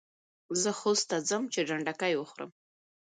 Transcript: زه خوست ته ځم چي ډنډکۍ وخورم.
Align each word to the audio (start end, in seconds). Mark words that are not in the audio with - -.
زه 0.61 0.69
خوست 0.79 1.05
ته 1.09 1.17
ځم 1.29 1.43
چي 1.53 1.59
ډنډکۍ 1.67 2.13
وخورم. 2.17 2.51